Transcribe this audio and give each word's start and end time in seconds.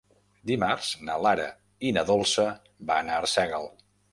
Dimarts 0.51 0.87
na 1.09 1.17
Lara 1.25 1.45
i 1.89 1.91
na 1.99 2.07
Dolça 2.09 2.49
van 2.93 3.13
a 3.13 3.21
Arsèguel. 3.23 3.71